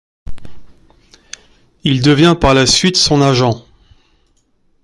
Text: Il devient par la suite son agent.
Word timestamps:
Il 1.83 2.01
devient 2.01 2.35
par 2.41 2.55
la 2.55 2.65
suite 2.65 2.97
son 2.97 3.21
agent. 3.21 3.63